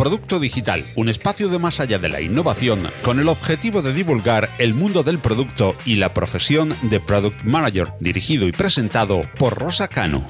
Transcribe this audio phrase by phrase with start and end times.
[0.00, 4.48] Producto Digital, un espacio de más allá de la innovación con el objetivo de divulgar
[4.56, 9.88] el mundo del producto y la profesión de Product Manager, dirigido y presentado por Rosa
[9.88, 10.24] Cano.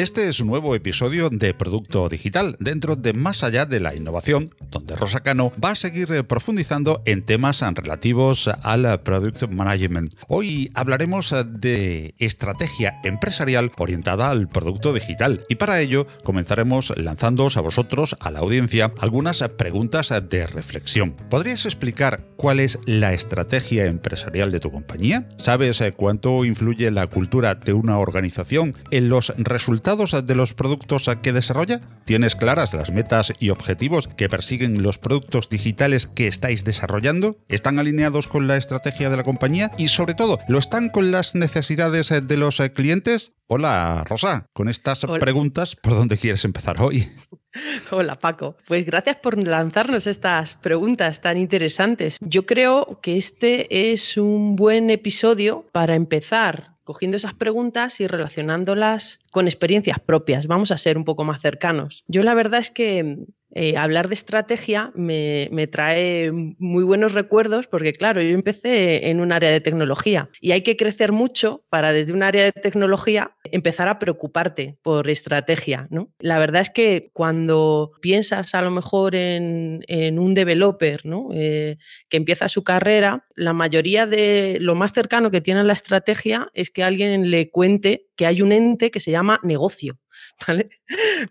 [0.00, 4.48] Este es un nuevo episodio de Producto Digital dentro de Más allá de la innovación,
[4.70, 10.14] donde Rosa Cano va a seguir eh, profundizando en temas relativos al Product Management.
[10.26, 17.58] Hoy hablaremos eh, de estrategia empresarial orientada al producto digital y para ello comenzaremos lanzándoos
[17.58, 21.12] a vosotros, a la audiencia, algunas preguntas de reflexión.
[21.28, 25.28] ¿Podrías explicar cuál es la estrategia empresarial de tu compañía?
[25.36, 31.10] ¿Sabes eh, cuánto influye la cultura de una organización en los resultados de los productos
[31.20, 31.80] que desarrolla?
[32.04, 37.36] ¿Tienes claras las metas y objetivos que persiguen los productos digitales que estáis desarrollando?
[37.48, 39.72] ¿Están alineados con la estrategia de la compañía?
[39.78, 43.32] Y sobre todo, ¿lo están con las necesidades de los clientes?
[43.48, 47.08] Hola, Rosa, con estas preguntas, ¿por dónde quieres empezar hoy?
[47.90, 52.18] Hola Paco, pues gracias por lanzarnos estas preguntas tan interesantes.
[52.20, 59.20] Yo creo que este es un buen episodio para empezar cogiendo esas preguntas y relacionándolas
[59.30, 60.48] con experiencias propias.
[60.48, 62.02] Vamos a ser un poco más cercanos.
[62.08, 67.92] Yo la verdad es que eh, hablar de estrategia me, trae muy buenos recuerdos porque,
[67.92, 72.12] claro, yo empecé en un área de tecnología y hay que crecer mucho para desde
[72.12, 75.88] un área de tecnología empezar a preocuparte por estrategia.
[75.90, 76.12] ¿no?
[76.18, 79.80] La verdad es que cuando piensas a lo mejor en,
[80.18, 81.28] un developer ¿no?
[81.34, 81.76] Eh,
[82.08, 86.48] que empieza su carrera, la mayoría de lo más cercano que tiene a la estrategia
[86.54, 89.98] es que alguien le cuente que hay un ente que se llama negocio.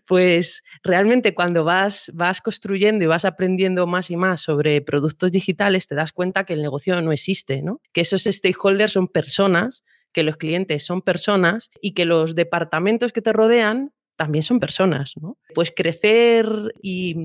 [0.05, 5.87] Pues realmente cuando vas, vas construyendo y vas aprendiendo más y más sobre productos digitales,
[5.87, 7.81] te das cuenta que el negocio no existe, ¿no?
[7.91, 13.21] Que esos stakeholders son personas, que los clientes son personas y que los departamentos que
[13.21, 15.37] te rodean también son personas, ¿no?
[15.55, 16.45] Pues crecer
[16.83, 17.15] y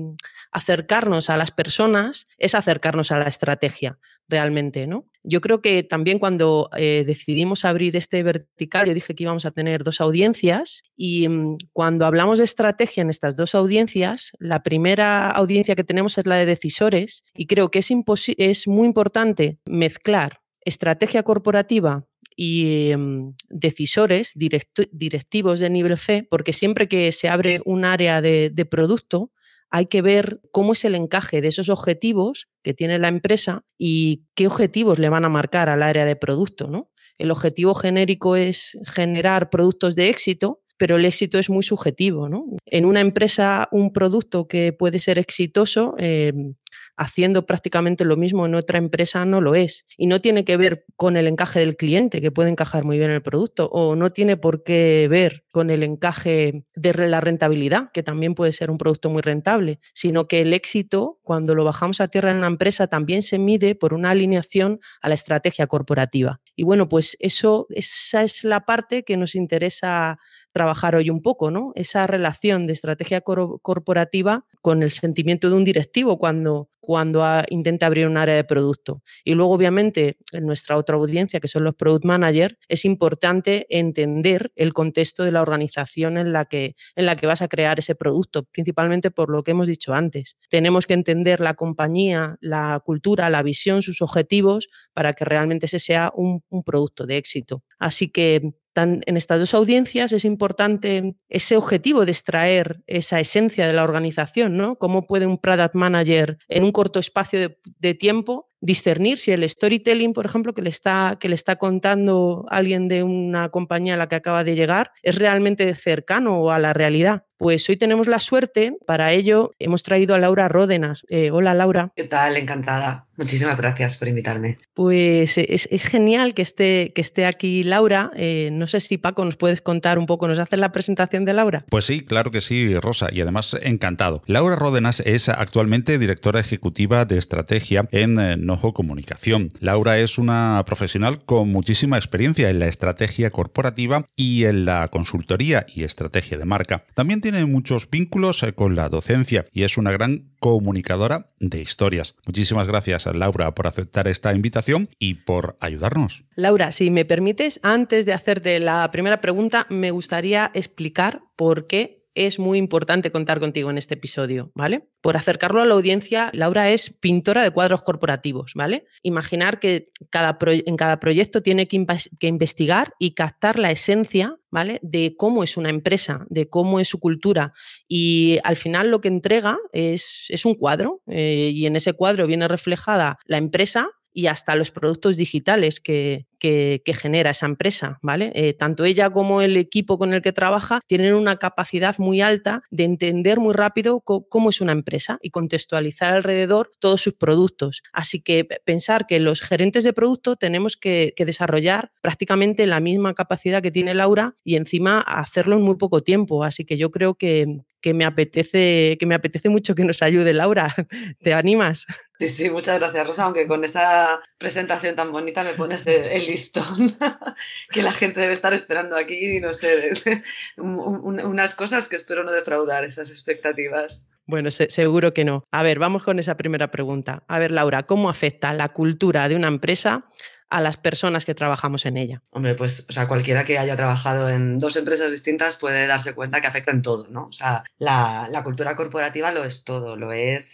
[0.53, 3.99] acercarnos a las personas es acercarnos a la estrategia
[4.29, 5.05] realmente, ¿no?
[5.21, 9.51] Yo creo que también cuando eh, decidimos abrir este vertical, yo dije que íbamos a
[9.51, 15.29] tener dos audiencias y mm, cuando hablamos de estrategia en estas dos audiencias, la primera
[15.31, 17.91] audiencia que tenemos es la de decisores y creo que es,
[18.37, 26.87] es muy importante mezclar estrategia corporativa y em, decisores, directivos de nivel C, porque siempre
[26.87, 29.31] que se abre un área de, producto,
[29.69, 34.25] hay que ver cómo es el encaje de esos objetivos que tiene la empresa y
[34.35, 36.67] qué objetivos le van a marcar al área de producto.
[36.67, 36.91] ¿no?
[37.17, 42.29] El objetivo genérico es generar productos de éxito, pero el éxito es muy subjetivo.
[42.29, 42.45] ¿no?
[42.65, 46.55] En una empresa, un producto que puede ser exitoso em,
[46.97, 49.85] haciendo prácticamente lo mismo en otra empresa no lo es.
[49.97, 53.09] Y no tiene que ver con el encaje del cliente, que puede encajar muy bien
[53.09, 57.91] en el producto, o no tiene por qué ver con el encaje de la rentabilidad,
[57.93, 62.01] que también puede ser un producto muy rentable, sino que el éxito, cuando lo bajamos
[62.01, 66.41] a tierra en una empresa, también se mide por una alineación a la estrategia corporativa.
[66.55, 70.19] Y bueno, pues eso, esa es la parte que nos interesa
[70.55, 71.73] trabajar hoy un poco, ¿no?
[71.75, 78.07] Esa relación de estrategia corporativa con el sentimiento de un directivo cuando, cuando intenta abrir
[78.07, 79.03] un área de producto.
[79.25, 84.53] Y luego, obviamente, en nuestra otra audiencia, que son los product managers, es importante entender
[84.55, 87.93] el contexto de la organización en la, que, en la que vas a crear ese
[87.93, 90.37] producto, principalmente por lo que hemos dicho antes.
[90.49, 95.79] Tenemos que entender la compañía, la cultura, la visión, sus objetivos, para que realmente ese
[95.79, 97.61] sea un producto de éxito.
[97.77, 103.73] Así que en estas dos audiencias es importante ese objetivo de extraer esa esencia de
[103.73, 104.75] la organización, ¿no?
[104.77, 107.39] Cómo puede un product manager en un corto espacio
[107.79, 112.45] de, tiempo discernir si el storytelling, por ejemplo, que le, está, que le está contando
[112.49, 116.73] alguien de una compañía a la que acaba de llegar, es realmente cercano a la
[116.73, 117.23] realidad.
[117.37, 121.01] Pues hoy tenemos la suerte, para ello hemos traído a Laura Ródenas.
[121.09, 121.91] Eh, hola Laura.
[121.93, 122.37] ¿Qué tal?
[122.37, 123.07] Encantada.
[123.17, 124.55] Muchísimas gracias por invitarme.
[124.73, 128.11] Pues eh, es, genial que esté, que esté aquí Laura.
[128.15, 131.33] Eh, no sé si Paco nos puedes contar un poco, ¿nos haces la presentación de
[131.33, 131.65] Laura?
[131.69, 134.21] Pues sí, claro que sí, Rosa, y además encantado.
[134.27, 139.49] Laura Ródenas es actualmente directora ejecutiva de estrategia en Comunicación.
[139.59, 145.65] Laura es una profesional con muchísima experiencia en la estrategia corporativa y en la consultoría
[145.73, 146.85] y estrategia de marca.
[146.93, 152.15] También tiene muchos vínculos eh, con la docencia y es una gran comunicadora de historias.
[152.25, 156.23] Muchísimas gracias a Laura por aceptar esta invitación y por ayudarnos.
[156.35, 162.04] Laura, si me permites, antes de hacerte la primera pregunta, me gustaría explicar por qué
[162.15, 164.87] es muy importante contar contigo en este episodio, ¿vale?
[165.01, 168.85] Por acercarlo a la audiencia, Laura es pintora de cuadros corporativos, ¿vale?
[169.03, 171.85] Imaginar que cada en cada proyecto tiene que,
[172.27, 174.79] investigar y captar la esencia ¿vale?
[174.81, 177.51] De cómo es una empresa, de cómo es su cultura.
[177.89, 182.25] Y al final lo que entrega es, es un cuadro eh, y en ese cuadro
[182.25, 188.31] viene reflejada la empresa y hasta los productos digitales que, que, genera esa empresa, ¿vale?
[188.35, 192.61] Eh, tanto ella como el equipo con el que trabaja tienen una capacidad muy alta
[192.71, 197.83] de entender muy rápido cómo es una empresa y contextualizar alrededor todos sus productos.
[197.91, 203.13] Así que pensar que los gerentes de producto tenemos que, que desarrollar prácticamente la misma
[203.13, 206.43] capacidad que tiene Laura y encima hacerlo en muy poco tiempo.
[206.43, 210.33] Así que yo creo que, que me apetece, que me apetece mucho que nos ayude
[210.33, 210.73] Laura.
[211.21, 211.85] ¿Te animas?
[212.17, 216.97] Sí, sí, muchas gracias, Rosa, aunque con esa presentación tan bonita me pones el listón
[217.71, 219.93] que la gente debe estar esperando aquí y no sé,
[220.57, 224.09] unas cosas que espero no defraudar esas expectativas.
[224.27, 225.43] Bueno, seguro que no.
[225.51, 227.23] A ver, vamos con esa primera pregunta.
[227.27, 230.05] A ver, Laura, ¿cómo afecta la cultura de una empresa
[230.49, 232.23] a las personas que trabajamos en ella.
[232.29, 236.41] Hombre, pues, o sea, cualquiera que haya trabajado en dos empresas distintas puede darse cuenta
[236.41, 237.25] que afecta en todo, ¿no?
[237.25, 240.53] O sea, la, cultura corporativa lo es todo, lo es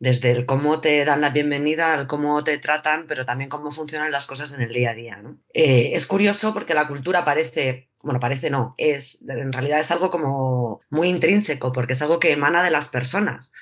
[0.00, 4.10] desde el cómo te dan la bienvenida, al cómo te tratan, pero también cómo funcionan
[4.10, 5.22] las cosas en el día a día.
[5.52, 10.10] Eh, es curioso porque la cultura parece bueno, parece no, es, en realidad es algo
[10.10, 13.52] como muy intrínseco, porque es algo que emana de las personas.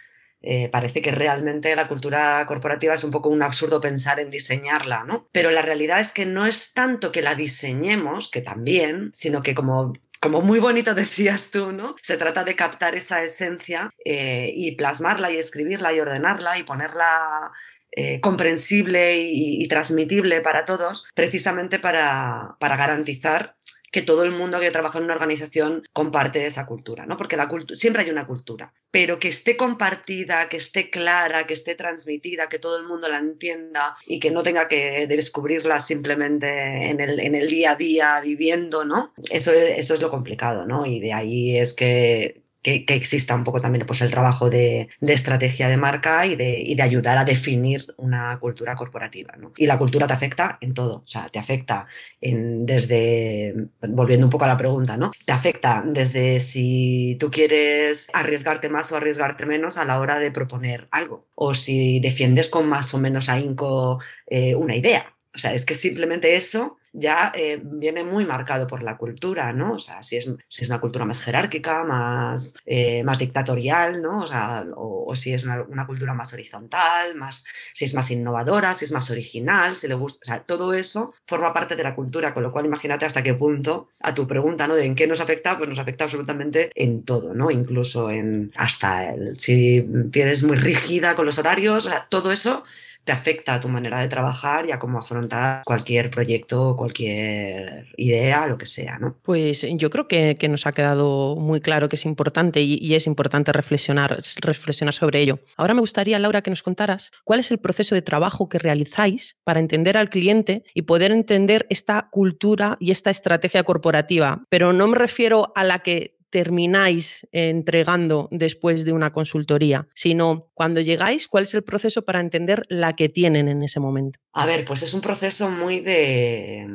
[0.42, 5.04] Eh, parece que realmente la cultura corporativa es un poco un absurdo pensar en diseñarla,
[5.04, 5.28] ¿no?
[5.32, 9.54] Pero la realidad es que no es tanto que la diseñemos, que también, sino que
[9.54, 11.96] como como muy bonito decías tú, ¿no?
[12.02, 17.50] Se trata de captar esa esencia eh, y plasmarla y escribirla y ordenarla y ponerla
[17.92, 23.56] eh, comprensible y, y, transmitible para todos, precisamente para, para garantizar
[23.90, 27.16] que todo el mundo que trabaja en una organización comparte esa cultura, ¿no?
[27.16, 31.74] Porque la siempre hay una cultura, pero que esté compartida, que esté clara, que esté
[31.74, 37.00] transmitida, que todo el mundo la entienda y que no tenga que descubrirla simplemente en
[37.00, 39.12] el, en el día a día viviendo, ¿no?
[39.30, 40.86] Eso, eso es lo complicado, ¿no?
[40.86, 45.68] Y de ahí es que que, exista un poco también pues, el trabajo de, estrategia
[45.68, 49.34] de marca y de, y de, ayudar a definir una cultura corporativa.
[49.36, 49.52] ¿no?
[49.56, 51.86] Y la cultura te afecta en todo, o sea, te afecta
[52.20, 55.10] en, desde, volviendo un poco a la pregunta, ¿no?
[55.24, 60.30] Te afecta desde si tú quieres arriesgarte más o arriesgarte menos a la hora de
[60.30, 65.16] proponer algo, o si defiendes con más o menos ahínco eh, una idea.
[65.34, 69.74] O sea, es que simplemente eso ya eh, viene muy marcado por la cultura, ¿no?
[69.74, 74.20] O sea, si es, si es una cultura más jerárquica, más, eh, más dictatorial, ¿no?
[74.22, 78.84] O, sea, o, si es una, cultura más horizontal, más, si es más innovadora, si
[78.84, 82.34] es más original, si le gusta, o sea, todo eso forma parte de la cultura,
[82.34, 84.74] con lo cual imagínate hasta qué punto, a tu pregunta, ¿no?
[84.74, 87.50] De en qué nos afecta, pues nos afecta absolutamente en todo, ¿no?
[87.50, 92.64] Incluso en hasta el, si tienes muy rígida con los horarios, o sea, todo eso
[93.04, 98.46] te afecta a tu manera de trabajar y a cómo afrontar cualquier proyecto, cualquier idea,
[98.46, 99.16] lo que sea, ¿no?
[99.22, 103.52] Pues yo creo que, nos ha quedado muy claro que es importante y, es importante
[103.52, 105.38] reflexionar, reflexionar sobre ello.
[105.56, 109.38] Ahora me gustaría, Laura, que nos contaras cuál es el proceso de trabajo que realizáis
[109.44, 114.44] para entender al cliente y poder entender esta cultura y esta estrategia corporativa.
[114.48, 120.80] Pero no me refiero a la que termináis entregando después de una consultoría, sino cuando
[120.80, 124.20] llegáis, cuál es el proceso para entender la que tienen en ese momento.
[124.32, 126.66] A ver, pues es un proceso muy de,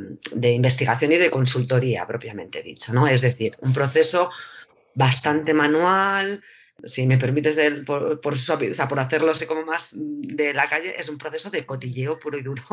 [0.51, 3.07] investigación y de consultoría, propiamente dicho, ¿no?
[3.07, 4.29] Es decir, un proceso
[4.93, 6.43] bastante manual,
[6.83, 8.35] si me permites, por, por,
[8.89, 12.43] por hacerlo así como más de la calle, es un proceso de cotilleo puro y
[12.43, 12.63] duro.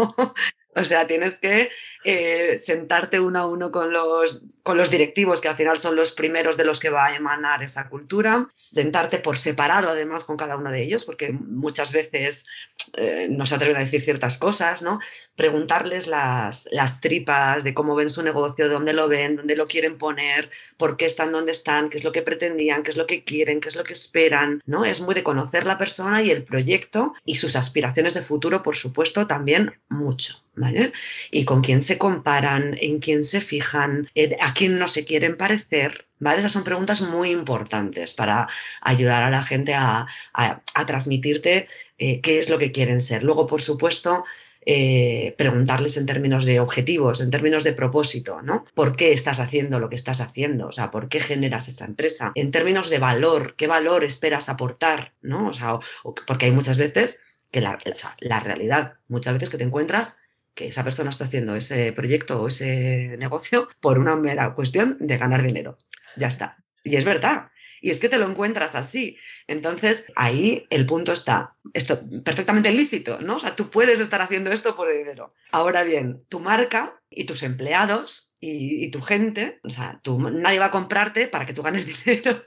[0.74, 1.70] O sea, tienes que
[2.04, 6.12] eh, sentarte uno a uno con los, con los directivos, que al final son los
[6.12, 10.56] primeros de los que va a emanar esa cultura, sentarte por separado además con cada
[10.56, 12.46] uno de ellos, porque muchas veces
[12.94, 14.98] eh, no se atreven a decir ciertas cosas, ¿no?
[15.36, 19.98] Preguntarles las, las tripas de cómo ven su negocio, dónde lo ven, dónde lo quieren
[19.98, 23.24] poner, por qué están donde están, qué es lo que pretendían, qué es lo que
[23.24, 24.86] quieren, qué es lo que esperan, ¿no?
[24.86, 28.76] Es muy de conocer la persona y el proyecto y sus aspiraciones de futuro, por
[28.76, 30.42] supuesto, también mucho.
[30.54, 30.92] ¿Vale?
[31.30, 35.36] Y con quién se comparan, en quién se fijan, eh, a quién no se quieren
[35.36, 36.40] parecer, ¿vale?
[36.40, 38.48] Esas son preguntas muy importantes para
[38.80, 40.06] ayudar a la gente a,
[40.86, 41.68] transmitirte
[41.98, 43.22] eh, qué es lo que quieren ser.
[43.22, 44.24] Luego, por supuesto,
[44.64, 48.64] eh, preguntarles en términos de objetivos, en términos de propósito, ¿no?
[48.74, 50.68] ¿Por qué estás haciendo lo que estás haciendo?
[50.68, 52.30] O sea, ¿por qué generas esa empresa?
[52.36, 55.14] En términos de valor, ¿qué valor esperas aportar?
[55.20, 55.48] ¿no?
[55.48, 55.80] O sea,
[56.26, 57.76] porque hay muchas veces que la,
[58.20, 60.18] la realidad, muchas veces que te encuentras
[60.54, 65.16] que esa persona está haciendo ese proyecto o ese negocio por una mera cuestión de
[65.16, 65.76] ganar dinero.
[66.16, 66.62] Ya está.
[66.84, 67.50] Y es verdad.
[67.80, 69.16] Y es que te lo encuentras así.
[69.46, 71.56] Entonces, ahí el punto está.
[71.74, 73.36] Esto perfectamente lícito, ¿no?
[73.36, 75.34] O sea, tú puedes estar haciendo esto por dinero.
[75.50, 80.66] Ahora bien, tu marca y tus empleados y, tu gente, o sea, tú, nadie va
[80.66, 82.42] a comprarte para que tú ganes dinero.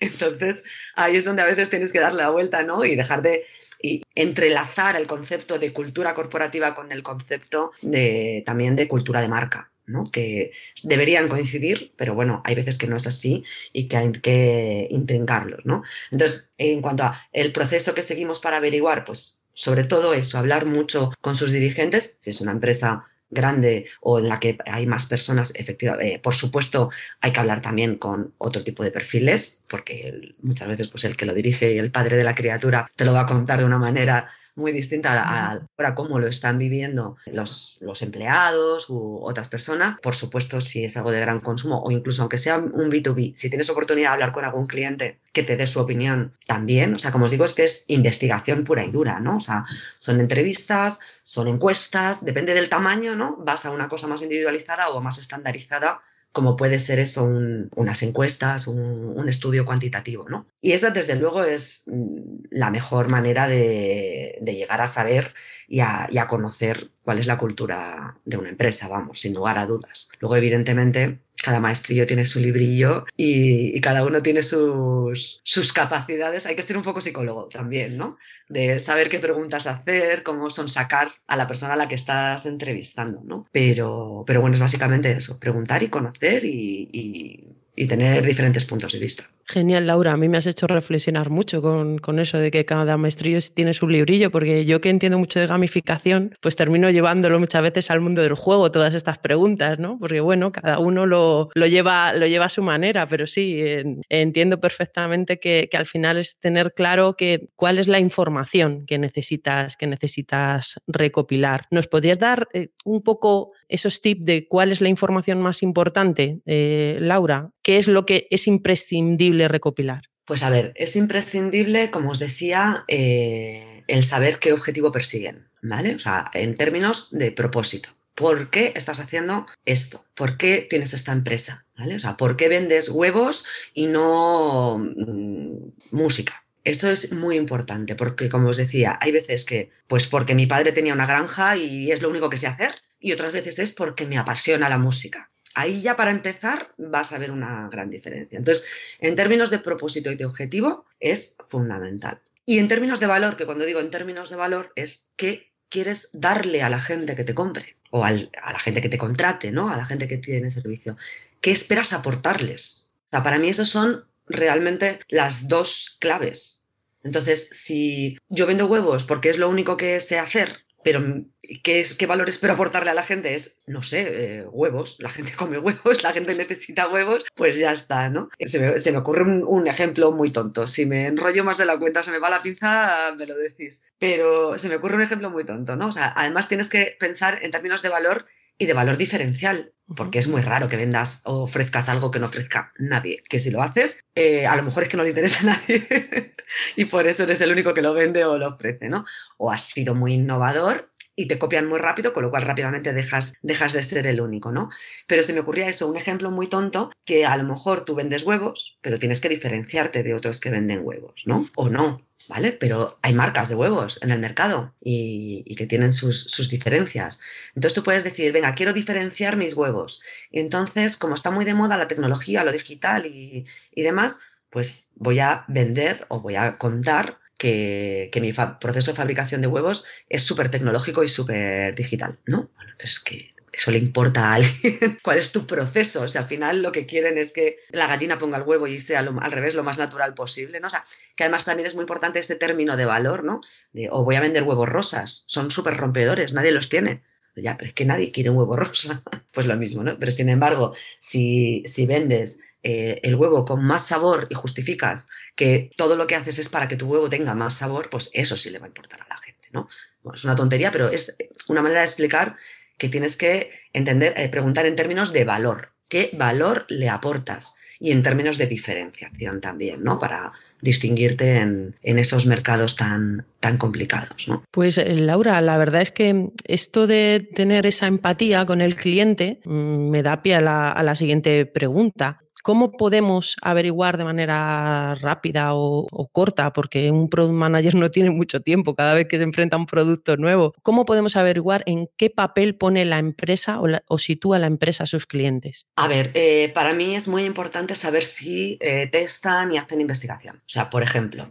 [0.00, 0.64] Entonces,
[0.96, 2.84] ahí es donde a veces tienes que darle la vuelta, ¿no?
[2.84, 3.44] Y dejar de
[3.82, 9.28] y entrelazar el concepto de cultura corporativa con el concepto de, también de cultura de
[9.28, 9.70] marca.
[9.86, 10.08] ¿no?
[10.12, 10.52] que
[10.84, 13.42] deberían coincidir, pero bueno, hay veces que no es así
[13.72, 15.66] y que hay que intrincarlos.
[15.66, 15.82] ¿no?
[16.12, 20.64] Entonces, en cuanto a el proceso que seguimos para averiguar, pues sobre todo eso, hablar
[20.64, 25.06] mucho con sus dirigentes, si es una empresa grande o en la que hay más
[25.06, 30.32] personas, efectivamente, eh, por supuesto, hay que hablar también con otro tipo de perfiles, porque
[30.42, 33.12] muchas veces pues, el que lo dirige y el padre de la criatura te lo
[33.12, 34.28] va a contar de una manera
[34.60, 39.96] muy distinta a, a, cómo lo están viviendo los, los, empleados u otras personas.
[40.00, 43.48] Por supuesto, si es algo de gran consumo o incluso aunque sea un B2B, si
[43.48, 47.10] tienes oportunidad de hablar con algún cliente que te dé su opinión también, o sea,
[47.10, 49.36] como os digo, es que es investigación pura y dura, ¿no?
[49.36, 49.64] O sea,
[49.98, 53.36] son entrevistas, son encuestas, depende del tamaño, ¿no?
[53.38, 56.00] Vas a una cosa más individualizada o más estandarizada
[56.32, 60.28] como puede ser eso unas encuestas, un, estudio cuantitativo.
[60.28, 60.46] ¿no?
[60.60, 65.34] Y esa, desde luego, es mm, la mejor manera de, llegar a saber
[65.68, 70.10] y a, conocer cuál es la cultura de una empresa, vamos, sin lugar a dudas.
[70.20, 76.46] Luego, evidentemente, cada maestrillo tiene su librillo y, cada uno tiene sus, sus, capacidades.
[76.46, 78.18] Hay que ser un poco psicólogo también, ¿no?
[78.48, 82.46] De saber qué preguntas hacer, cómo son sacar a la persona a la que estás
[82.46, 83.46] entrevistando, ¿no?
[83.52, 87.40] Pero, pero bueno, es básicamente eso, preguntar y conocer y
[87.80, 89.24] y tener diferentes puntos de vista.
[89.50, 90.12] Genial, Laura.
[90.12, 93.74] A mí me has hecho reflexionar mucho con, con, eso de que cada maestrillo tiene
[93.74, 98.00] su librillo, porque yo que entiendo mucho de gamificación, pues termino llevándolo muchas veces al
[98.00, 99.98] mundo del juego, todas estas preguntas, ¿no?
[99.98, 103.60] Porque bueno, cada uno lo, lo lleva, lo lleva a su manera, pero sí,
[104.08, 107.16] entiendo perfectamente que, que, al final es tener claro
[107.56, 111.66] cuál es la información que necesitas, que necesitas recopilar.
[111.72, 116.38] ¿Nos podrías dar eh, un poco esos tips de cuál es la información más importante,
[116.46, 117.50] eh, Laura?
[117.62, 120.02] ¿Qué es lo que es imprescindible recopilar?
[120.24, 125.94] Pues a ver, es imprescindible, como os decía, eh, el saber qué objetivo persiguen, ¿vale?
[125.94, 127.90] O sea, en términos de propósito.
[128.14, 130.04] ¿Por qué estás haciendo esto?
[130.14, 131.64] ¿Por qué tienes esta empresa?
[131.78, 136.44] O sea, ¿por qué vendes huevos y no mm, música?
[136.62, 140.72] Esto es muy importante porque, como os decía, hay veces que, pues porque mi padre
[140.72, 144.06] tenía una granja y es lo único que sé hacer, y otras veces es porque
[144.06, 145.30] me apasiona la música.
[145.54, 148.38] Ahí ya para empezar vas a ver una gran diferencia.
[148.38, 148.66] Entonces,
[149.00, 152.20] en términos de propósito y de objetivo, es fundamental.
[152.46, 156.10] Y en términos de valor, que cuando digo en términos de valor, es qué quieres
[156.12, 159.70] darle a la gente que te compre o a la gente que te contrate, ¿no?
[159.70, 160.96] A la gente que tiene servicio.
[161.40, 162.92] ¿Qué esperas aportarles?
[163.12, 166.68] O para mí esos son realmente las dos claves.
[167.02, 171.24] Entonces, si yo vendo huevos porque es lo único que sé hacer pero
[171.58, 173.34] ¿qué, es, ¿qué valor espero aportarle a la gente?
[173.34, 174.96] Es, no sé, eh, huevos.
[175.00, 178.28] La gente come huevos, la gente necesita huevos, pues ya está, ¿no?
[178.38, 178.58] Se
[178.92, 180.66] me, ocurre un, ejemplo muy tonto.
[180.66, 183.82] Si me enrollo más de la cuenta, se me va la pinza, me lo decís.
[183.98, 185.88] Pero se me ocurre un ejemplo muy tonto, ¿no?
[185.88, 188.26] O sea, además tienes que pensar en términos de valor
[188.58, 192.26] y de valor diferencial, porque es muy raro que vendas o ofrezcas algo que no
[192.26, 193.22] ofrezca nadie.
[193.26, 196.34] Que si lo haces, eh, a lo mejor es que no le interesa a nadie
[196.76, 199.06] y por eso eres el único que lo vende o lo ofrece, ¿no?
[199.38, 200.89] O has sido muy innovador
[201.20, 204.70] y te copian muy rápido, con lo cual rápidamente dejas, de ser el único, ¿no?
[205.06, 208.22] Pero se me ocurría eso, un ejemplo muy tonto, que a lo mejor tú vendes
[208.22, 211.50] huevos, pero tienes que diferenciarte de otros que venden huevos, ¿no?
[211.56, 212.52] O no, ¿vale?
[212.52, 217.20] Pero hay marcas de huevos en el mercado y, que tienen sus, diferencias.
[217.54, 220.00] Entonces tú puedes decir, venga, quiero diferenciar mis huevos.
[220.30, 223.44] Y entonces, como está muy de moda la tecnología, lo digital y
[223.76, 229.46] demás, pues voy a vender o voy a contar que, mi proceso de fabricación de
[229.46, 232.18] huevos es súper tecnológico y súper digital.
[232.26, 234.98] No, bueno, pero es que eso le importa a alguien.
[235.02, 236.02] ¿Cuál es tu proceso?
[236.02, 238.78] O sea, al final lo que quieren es que la gallina ponga el huevo y
[238.78, 240.66] sea al revés lo más natural posible, ¿no?
[240.66, 240.84] O sea,
[241.16, 243.40] que además también es muy importante ese término de valor, ¿no?
[243.72, 247.02] De, o voy a vender huevos rosas, son súper rompedores, nadie los tiene.
[247.36, 249.02] Ya, pero es que nadie quiere un huevo rosa.
[249.32, 249.96] Pues lo mismo, ¿no?
[249.96, 255.70] Pero sin embargo, si, si vendes eh, el huevo con más sabor y justificas que
[255.76, 258.50] todo lo que haces es para que tu huevo tenga más sabor, pues eso sí
[258.50, 259.66] le va a importar a la gente, ¿no?
[260.14, 261.16] es una tontería, pero es
[261.48, 262.36] una manera de explicar
[262.76, 265.72] que tienes que entender, eh, preguntar en términos de valor.
[265.88, 267.56] ¿Qué valor le aportas?
[267.78, 269.98] Y en términos de diferenciación también, ¿no?
[269.98, 274.28] Para distinguirte en, esos mercados tan, tan complicados.
[274.28, 274.44] ¿no?
[274.50, 279.40] Pues eh, Laura, la verdad es que esto de tener esa empatía con el cliente
[279.44, 285.86] mm, me da pie a la siguiente pregunta ¿Cómo podemos averiguar de manera rápida o,
[286.12, 289.58] corta, porque un product manager no tiene mucho tiempo cada vez que se enfrenta a
[289.58, 290.54] un producto nuevo?
[290.62, 295.06] ¿Cómo podemos averiguar en qué papel pone la empresa o, sitúa la empresa a sus
[295.06, 295.66] clientes?
[295.76, 300.36] A ver, eh, para mí es muy importante saber si eh, testan y hacen investigación.
[300.36, 301.30] O sea, por ejemplo,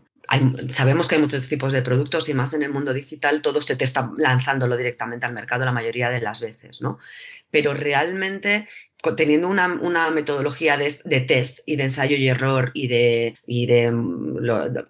[0.67, 3.75] sabemos que hay muchos tipos de productos y más en el mundo digital todo se
[3.75, 3.85] te
[4.17, 6.99] lanzándolo directamente al mercado la mayoría de las veces, ¿no?
[7.49, 8.67] Pero realmente
[9.15, 14.37] teniendo una, metodología de, test y de ensayo y error y de, y de, mm,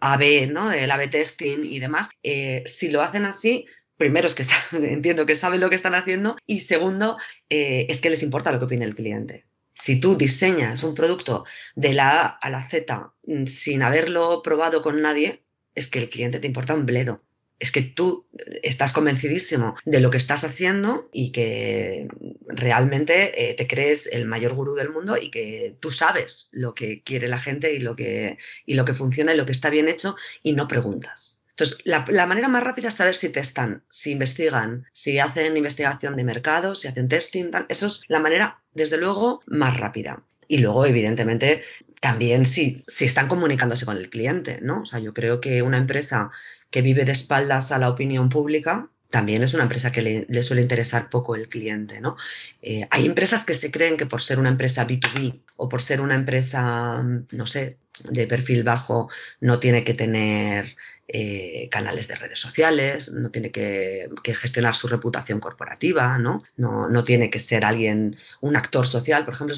[0.02, 0.70] AB, ¿no?
[0.70, 3.66] Del AB testing y demás, eh, si lo hacen así,
[3.98, 4.44] primero es que
[4.78, 7.18] entiendo que saben lo que están haciendo y segundo
[7.50, 9.46] eh, es que les importa lo que opine el cliente
[9.80, 14.82] si tú diseñas un producto de la A a la Z mm, sin haberlo probado
[14.82, 17.24] con nadie, es que el cliente te importa un bledo.
[17.60, 18.26] Es que tú
[18.64, 22.08] estás convencidísimo de lo que estás haciendo y que
[22.48, 27.02] realmente eh, te crees el mayor gurú del mundo y que tú sabes lo que
[27.04, 29.90] quiere la gente y lo que, y lo que funciona y lo que está bien
[29.90, 31.40] hecho y no preguntas.
[31.60, 36.24] Entonces, la, manera más rápida es saber si testan, si investigan, si hacen investigación de
[36.24, 40.24] mercado, si hacen testing, Eso es la manera, desde luego, más rápida.
[40.48, 41.62] Y luego, evidentemente,
[42.00, 44.84] también si, si están comunicándose con el cliente, ¿no?
[44.84, 46.32] O sea, yo creo que una empresa
[46.72, 50.62] que vive de espaldas a la opinión pública, también es una empresa que le, suele
[50.62, 52.16] interesar poco el cliente, ¿no?
[52.62, 56.00] Eh, hay empresas que se creen que por ser una empresa B2B o por ser
[56.00, 59.10] una empresa, no sé, de perfil bajo,
[59.42, 60.76] no tiene que tener
[61.12, 66.44] eh, canales de redes sociales, no tiene que, gestionar su reputación corporativa, ¿no?
[66.56, 67.04] ¿no?
[67.04, 69.56] tiene que ser alguien, un actor social, por ejemplo,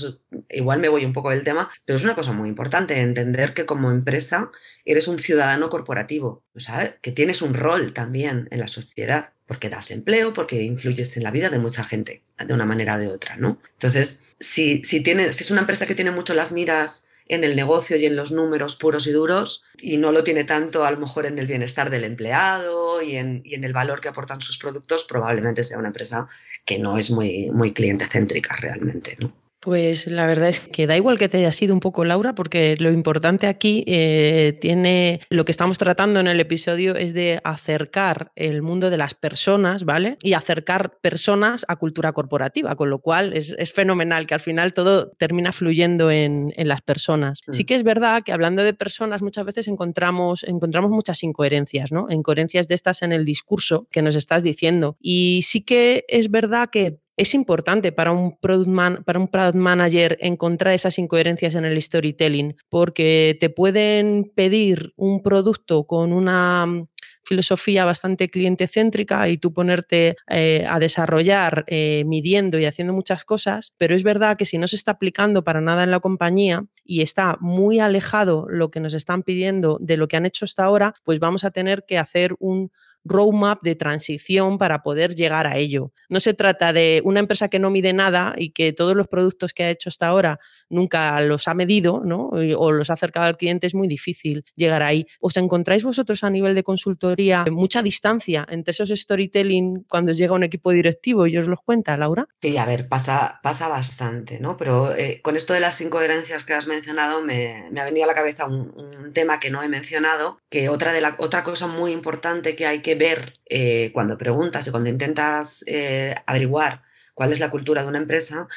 [0.49, 3.65] igual me voy un poco del tema, pero es una cosa muy importante entender que
[3.65, 4.49] como empresa
[4.85, 6.93] eres un ciudadano corporativo, ¿sabes?
[7.01, 11.31] Que tienes un rol también en la sociedad, porque das empleo, porque influyes en la
[11.31, 13.59] vida de mucha gente, de una manera o de otra, ¿no?
[13.73, 17.55] Entonces, si, si, tiene, si es una empresa que tiene mucho las miras en el
[17.55, 20.97] negocio y en los números puros y duros y no lo tiene tanto a lo
[20.97, 24.57] mejor en el bienestar del empleado y en, y en el valor que aportan sus
[24.57, 26.27] productos, probablemente sea una empresa
[26.65, 29.17] que no es muy, muy cliente céntrica realmente.
[29.19, 29.40] ¿no?
[29.61, 32.75] Pues la verdad es que da igual que te haya sido un poco Laura, porque
[32.79, 38.31] lo importante aquí eh, tiene lo que estamos tratando en el episodio es de acercar
[38.35, 40.17] el mundo de las personas, ¿vale?
[40.23, 45.11] Y acercar personas a cultura corporativa, con lo cual es, fenomenal que al final todo
[45.11, 47.41] termina fluyendo en, las personas.
[47.45, 47.53] Mm.
[47.53, 52.07] Sí que es verdad que hablando de personas muchas veces encontramos, encontramos muchas incoherencias, ¿no?
[52.09, 54.97] Incoherencias de estas en el discurso que nos estás diciendo.
[54.99, 60.17] Y sí que es verdad que es importante para un, product para un product manager
[60.21, 66.87] encontrar esas incoherencias en el storytelling, porque te pueden pedir un producto con una mm,
[67.23, 73.23] filosofía bastante cliente céntrica y tú ponerte eh, a desarrollar eh, midiendo y haciendo muchas
[73.23, 76.65] cosas, pero es verdad que si no se está aplicando para nada en la compañía
[76.83, 80.63] y está muy alejado lo que nos están pidiendo de lo que han hecho hasta
[80.63, 82.71] ahora, pues vamos a tener que hacer un
[83.03, 85.91] roadmap de transición para poder llegar a ello.
[86.09, 89.53] No se trata de una empresa que no mide nada y que todos los productos
[89.53, 92.29] que ha hecho hasta ahora nunca los ha medido ¿no?
[92.57, 95.05] o los ha acercado al cliente, es muy difícil llegar ahí.
[95.19, 100.43] ¿Os encontráis vosotros a nivel de consultoría mucha distancia entre esos storytelling cuando llega un
[100.43, 102.27] equipo directivo y os los cuenta, Laura?
[102.41, 104.57] Sí, a ver, pasa, pasa bastante, ¿no?
[104.57, 108.07] Pero eh, con esto de las incoherencias que has mencionado, me, me ha venido a
[108.07, 111.67] la cabeza un, un, tema que no he mencionado, que otra, de la, otra cosa
[111.67, 117.31] muy importante que hay que ver eh, cuando preguntas y cuando intentas eh, averiguar cuál
[117.31, 118.47] es la cultura de una empresa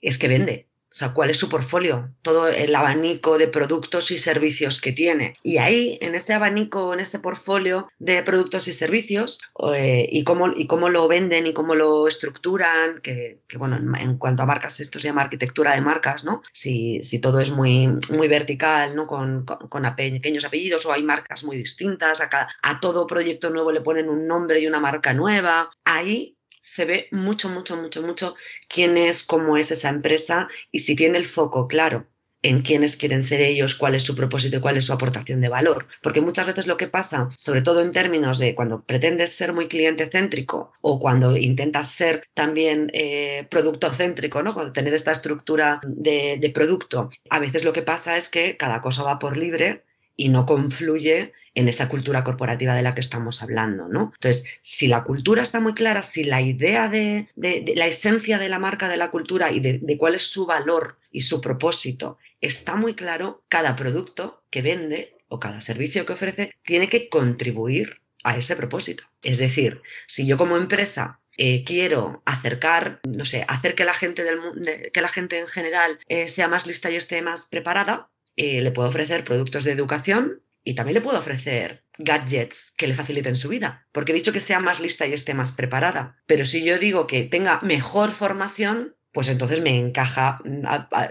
[0.00, 0.69] es que vende.
[0.90, 5.36] O sea, cuál es su portfolio, todo el abanico de productos y servicios que tiene.
[5.44, 9.38] Y ahí, en ese abanico, en ese portfolio de productos y servicios,
[9.72, 14.42] eh, y, cómo, y cómo lo venden y cómo lo estructuran, que, bueno, en, cuanto
[14.42, 16.42] a marcas, esto se llama arquitectura de marcas, ¿no?
[16.52, 19.06] Si, si todo es muy, muy vertical, ¿no?
[19.06, 23.80] Con, con, pequeños apellidos o hay marcas muy distintas, a, a todo proyecto nuevo le
[23.80, 28.36] ponen un nombre y una marca nueva, ahí se ve mucho, mucho, mucho, mucho
[28.68, 32.06] quién es, cómo es esa empresa y si tiene el foco claro
[32.42, 35.48] en quiénes quieren ser ellos, cuál es su propósito y cuál es su aportación de
[35.48, 35.86] valor.
[36.02, 39.68] Porque muchas veces lo que pasa, sobre todo en términos de cuando pretendes ser muy
[39.68, 44.54] cliente céntrico o cuando intentas ser también eh, producto céntrico, ¿no?
[44.54, 48.80] cuando tener esta estructura de, de producto, a veces lo que pasa es que cada
[48.80, 49.84] cosa va por libre
[50.20, 54.12] y no confluye en esa cultura corporativa de la que estamos hablando, ¿no?
[54.16, 57.28] Entonces, si la cultura está muy clara, si la idea de,
[57.74, 61.22] la esencia de la marca de la cultura y de, cuál es su valor y
[61.22, 66.90] su propósito está muy claro, cada producto que vende o cada servicio que ofrece tiene
[66.90, 69.04] que contribuir a ese propósito.
[69.22, 74.22] Es decir, si yo como empresa eh, quiero acercar, no sé, hacer que la gente,
[74.22, 78.10] del, que la gente en general eh, sea más lista y esté más preparada,
[78.42, 82.94] eh, le puedo ofrecer productos de educación y también le puedo ofrecer gadgets que le
[82.94, 86.16] faciliten su vida, porque he dicho que sea más lista y esté más preparada.
[86.24, 90.64] Pero si yo digo que tenga mejor formación, pues entonces me encaja mm,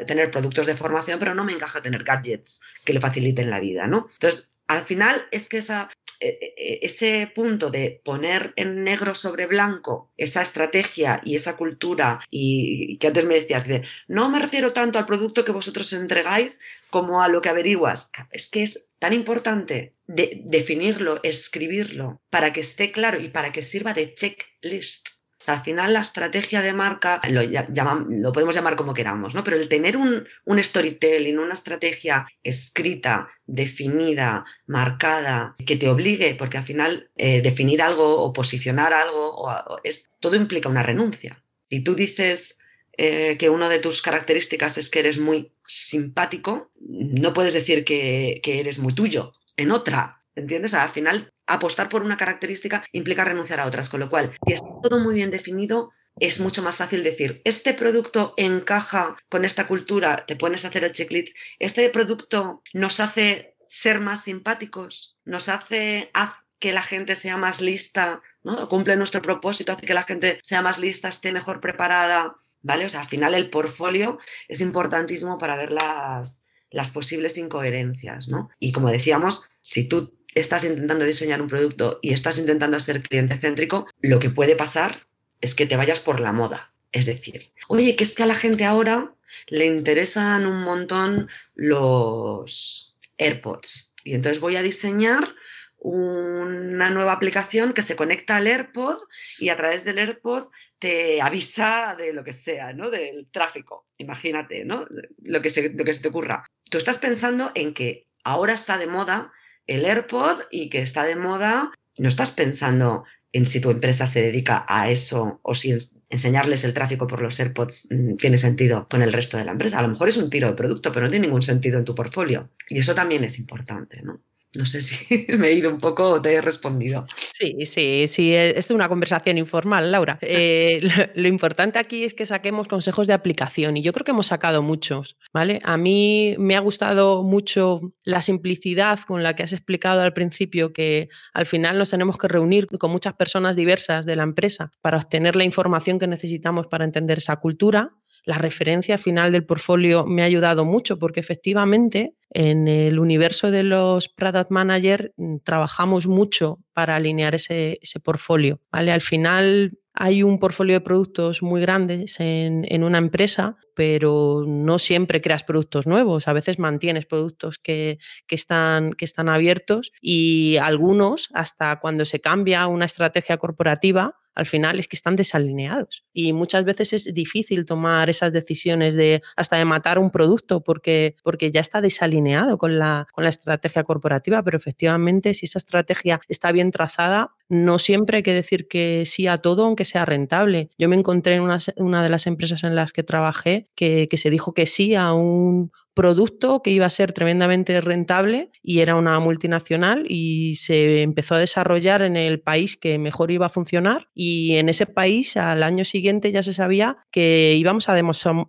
[0.08, 3.86] tener productos de formación, pero no me encaja tener gadgets que le faciliten la vida,
[3.86, 4.08] ¿no?
[4.12, 10.42] Entonces, al final es que esa, ese punto de poner en negro sobre blanco esa
[10.42, 15.06] estrategia y esa cultura y, que antes me decías de no me refiero tanto al
[15.06, 18.12] producto que vosotros entregáis como a lo que averiguas.
[18.32, 23.94] Es que es tan importante definirlo, escribirlo, para que esté claro y para que sirva
[23.94, 25.19] de checklist
[25.50, 29.44] al final la estrategia de marca lo, podemos llamar como queramos, ¿no?
[29.44, 36.58] Pero el tener un, un, storytelling, una estrategia escrita, definida, marcada, que te obligue, porque
[36.58, 39.46] al final eh, definir algo o posicionar algo,
[39.84, 41.44] es, todo implica una renuncia.
[41.70, 42.60] Y tú dices
[42.98, 48.40] eh, que una de tus características es que eres muy simpático, no puedes decir que,
[48.44, 50.16] que eres muy tuyo en otra.
[50.36, 50.74] ¿Entiendes?
[50.74, 54.68] Al final apostar por una característica implica renunciar a otras, con lo cual, si está
[54.82, 60.26] todo muy bien definido, es mucho más fácil decir, este producto encaja con esta cultura,
[60.26, 66.12] te pones a hacer el checklist, este producto nos hace ser más simpáticos, nos hace
[66.60, 68.68] que la gente sea más lista, ¿no?
[68.68, 72.86] cumple nuestro propósito, hace que la gente sea más lista, esté mejor preparada, ¿vale?
[72.86, 78.50] O sea, al final el portfolio es importantísimo para ver las, las posibles incoherencias, ¿no?
[78.60, 83.38] Y como decíamos, si tú estás intentando diseñar un producto y estás intentando ser cliente
[83.38, 85.08] céntrico, lo que puede pasar
[85.42, 86.74] es que te vayas por la moda.
[86.92, 89.14] Es decir, oye, que es que a la gente ahora
[89.48, 93.96] le interesan un montón los AirPods.
[94.04, 95.36] Y entonces voy a diseñar
[95.82, 98.98] una nueva aplicación que se conecta al AirPod
[99.38, 102.90] y a través del AirPod te avisa de lo que sea, ¿no?
[102.90, 103.86] Del tráfico.
[103.98, 104.86] Imagínate, ¿no?
[105.24, 106.46] Lo que se, lo que se te ocurra.
[106.70, 109.32] Tú estás pensando en que ahora está de moda
[109.70, 114.22] el AirPod y que está de moda, no estás pensando en si tu empresa se
[114.22, 115.78] dedica a eso o si
[116.10, 119.78] enseñarles el tráfico por los AirPods mm, tiene sentido con el resto de la empresa.
[119.78, 121.94] A lo mejor es un tiro de producto, pero no tiene ningún sentido en tu
[121.94, 122.50] portfolio.
[122.68, 124.22] Y eso también es importante, ¿no?
[124.56, 127.06] No sé si me he ido un poco o te he respondido.
[127.16, 130.18] Sí, sí, sí, e, es una conversación informal, Laura.
[130.32, 130.80] Eh,
[131.16, 134.62] lo, importante aquí es que saquemos consejos de aplicación y yo creo que hemos sacado
[134.62, 135.60] muchos, ¿vale?
[135.64, 140.72] A mí me ha gustado mucho la simplicidad con la que has explicado al principio
[140.72, 144.98] que al final nos tenemos que reunir con muchas personas diversas de la empresa para
[144.98, 147.99] obtener la información que necesitamos para entender esa cultura
[148.30, 153.64] la referencia final del portfolio me ha ayudado mucho porque efectivamente en el universo de
[153.64, 158.62] los product manager mm, trabajamos mucho para alinear ese, portfolio.
[158.72, 165.22] Al final hay un portfolio de productos muy grandes en, una empresa, pero no siempre
[165.22, 166.28] creas productos nuevos.
[166.28, 167.98] A veces mantienes productos que
[168.30, 174.96] están abiertos y algunos, hasta cuando se cambia una estrategia corporativa, al final es que
[174.96, 176.06] están desalineados.
[176.14, 181.16] Y muchas veces es difícil tomar esas decisiones de hasta de matar un producto porque,
[181.24, 186.22] porque ya está desalineado con la, con la estrategia corporativa, pero efectivamente si esa estrategia
[186.30, 190.70] está bien trazada, no siempre hay que decir que sí a todo, aunque sea rentable.
[190.78, 194.30] Yo me encontré en una, de las empresas en las que trabajé que, que se
[194.30, 199.20] dijo que sí a un producto que iba a ser tremendamente rentable y era una
[199.20, 204.56] multinacional y se empezó a desarrollar en el país que mejor iba a funcionar y
[204.56, 208.00] en ese país al año siguiente ya se sabía que íbamos a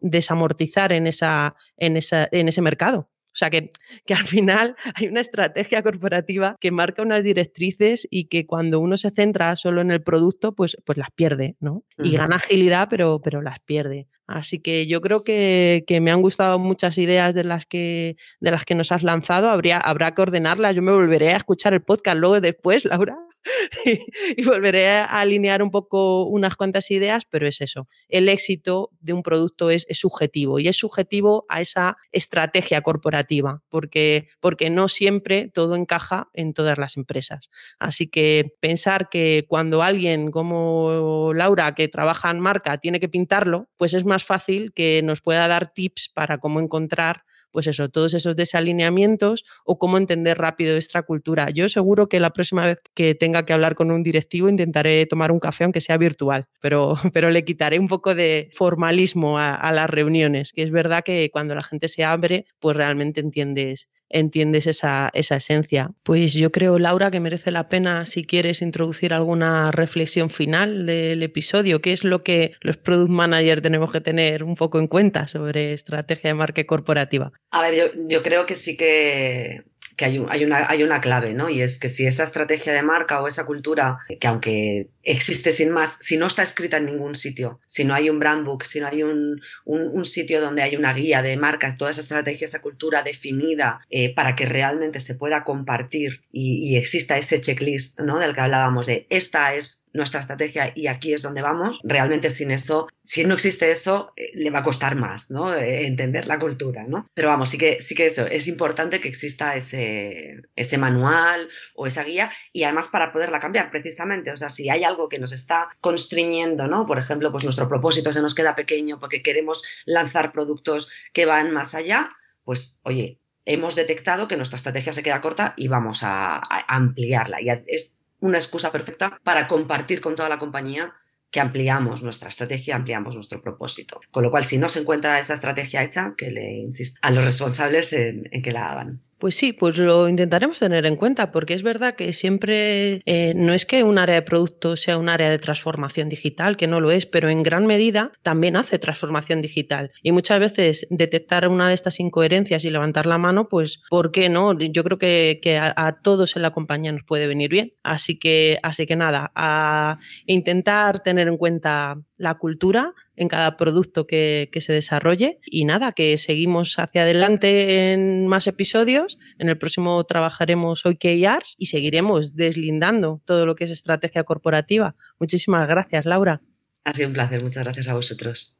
[0.00, 3.10] desamortizar en, esa, en, esa, en ese mercado.
[3.32, 3.70] O sea que,
[4.04, 8.96] que, al final hay una estrategia corporativa que marca unas directrices y que cuando uno
[8.96, 11.84] se centra solo en el producto, pues, pues las pierde, ¿no?
[11.98, 14.08] Y gana agilidad, pero, pero las pierde.
[14.26, 18.50] Así que yo creo que, que, me han gustado muchas ideas de las que, de
[18.52, 19.50] las que nos has lanzado.
[19.50, 20.76] Habría, habrá que ordenarlas.
[20.76, 23.16] Yo me volveré a escuchar el podcast luego después, Laura,
[24.36, 27.86] y, volveré a alinear un poco unas cuantas ideas, pero es eso.
[28.08, 34.28] El éxito de un producto es, subjetivo y es subjetivo a esa estrategia corporativa, porque,
[34.40, 37.50] porque no siempre todo encaja en todas las empresas.
[37.78, 43.68] Así que pensar que cuando alguien como Laura, que trabaja en marca, tiene que pintarlo,
[43.76, 48.14] pues es más fácil que nos pueda dar tips para cómo encontrar pues eso, todos
[48.14, 51.50] esos desalineamientos o cómo entender rápido esta cultura.
[51.50, 55.32] Yo seguro que la próxima vez que tenga que hablar con un directivo intentaré tomar
[55.32, 59.72] un café aunque sea virtual, pero, pero le quitaré un poco de formalismo a, a
[59.72, 64.66] las reuniones, que es verdad que cuando la gente se abre, pues realmente entiendes entiendes
[64.66, 65.92] esa, esa esencia.
[66.02, 71.22] Pues yo creo, Laura, que merece la pena si quieres introducir alguna reflexión final del
[71.22, 71.80] episodio.
[71.80, 75.72] ¿Qué es lo que los product managers tenemos que tener un poco en cuenta sobre
[75.72, 77.32] estrategia de marca corporativa?
[77.50, 79.64] A ver, yo, yo creo que sí que
[80.00, 81.50] que hay, hay, una, hay una clave, ¿no?
[81.50, 85.70] Y es que si esa estrategia de marca o esa cultura, que aunque existe sin
[85.72, 88.80] más, si no está escrita en ningún sitio, si no hay un brand book, si
[88.80, 92.62] no hay un, un, sitio donde hay una guía de marcas, toda esa estrategia, esa
[92.62, 98.18] cultura definida eh, para que realmente se pueda compartir y, y, exista ese checklist, ¿no?
[98.18, 102.50] Del que hablábamos de esta es nuestra estrategia y aquí es donde vamos, realmente sin
[102.50, 105.54] eso, si no existe eso, eh, le va a costar más, ¿no?
[105.54, 107.06] Eh, entender la cultura, ¿no?
[107.14, 111.86] Pero vamos, sí que, sí que eso, es importante que exista ese, ese manual o
[111.86, 115.32] esa guía y además para poderla cambiar precisamente, o sea, si hay algo que nos
[115.32, 116.86] está constriñendo, ¿no?
[116.86, 121.50] Por ejemplo, pues nuestro propósito se nos queda pequeño porque queremos lanzar productos que van
[121.52, 122.12] más allá,
[122.44, 127.40] pues oye, hemos detectado que nuestra estrategia se queda corta y vamos a, a ampliarla.
[127.40, 130.94] Y es una excusa perfecta para compartir con toda la compañía
[131.30, 134.00] que ampliamos nuestra estrategia, ampliamos nuestro propósito.
[134.10, 137.24] Con lo cual, si no se encuentra esa estrategia hecha, que le insista a los
[137.24, 139.00] responsables en, en que la hagan.
[139.20, 143.52] Pues sí, pues lo intentaremos tener en cuenta, porque es verdad que siempre eh, no
[143.52, 146.90] es que un área de producto sea un área de transformación digital, que no lo
[146.90, 149.92] es, pero en gran medida también hace transformación digital.
[150.02, 154.30] Y muchas veces detectar una de estas incoherencias y levantar la mano, pues, ¿por qué
[154.30, 154.58] no?
[154.58, 157.74] Yo creo que, que a, a, todos en la compañía nos puede venir bien.
[157.82, 164.06] Así que, así que nada, a intentar tener en cuenta la cultura en cada producto
[164.06, 165.40] que, que, se desarrolle.
[165.46, 169.18] Y nada, que seguimos hacia adelante en más episodios.
[169.38, 174.94] En el próximo trabajaremos OKRs y seguiremos deslindando todo lo que es estrategia corporativa.
[175.18, 176.42] Muchísimas gracias, Laura.
[176.84, 177.42] Ha sido un placer.
[177.42, 178.59] Muchas gracias a vosotros.